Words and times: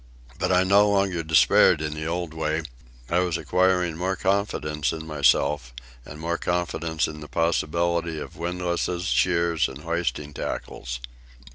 But 0.39 0.51
I 0.51 0.63
no 0.63 0.89
longer 0.89 1.21
despaired 1.21 1.79
in 1.79 1.93
the 1.93 2.07
old 2.07 2.33
way. 2.33 2.63
I 3.07 3.19
was 3.19 3.37
acquiring 3.37 3.95
more 3.97 4.15
confidence 4.15 4.91
in 4.91 5.05
myself 5.05 5.73
and 6.07 6.19
more 6.19 6.39
confidence 6.39 7.07
in 7.07 7.19
the 7.19 7.27
possibilities 7.27 8.19
of 8.21 8.35
windlasses, 8.35 9.05
shears, 9.05 9.67
and 9.69 9.83
hoisting 9.83 10.33
tackles. 10.33 11.01